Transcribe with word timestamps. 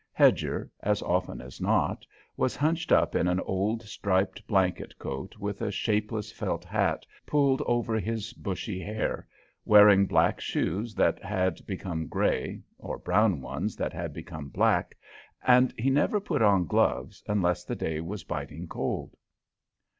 Hedger, 0.13 0.71
as 0.79 1.03
often 1.03 1.41
as 1.41 1.61
not, 1.61 2.07
was 2.35 2.55
hunched 2.55 2.91
up 2.91 3.13
in 3.13 3.27
an 3.27 3.39
old 3.41 3.83
striped 3.83 4.47
blanket 4.47 4.97
coat, 4.97 5.37
with 5.37 5.61
a 5.61 5.69
shapeless 5.69 6.31
felt 6.31 6.65
hat 6.65 7.05
pulled 7.27 7.61
over 7.67 7.99
his 7.99 8.33
bushy 8.33 8.79
hair, 8.81 9.27
wearing 9.63 10.07
black 10.07 10.39
shoes 10.41 10.95
that 10.95 11.21
had 11.23 11.63
become 11.67 12.07
grey, 12.07 12.63
or 12.79 12.97
brown 12.97 13.41
ones 13.41 13.75
that 13.75 13.93
had 13.93 14.11
become 14.11 14.47
black, 14.49 14.97
and 15.43 15.71
he 15.77 15.91
never 15.91 16.19
put 16.19 16.41
on 16.41 16.65
gloves 16.65 17.21
unless 17.27 17.63
the 17.63 17.75
day 17.75 18.01
was 18.01 18.23
biting 18.23 18.67
cold. 18.67 19.15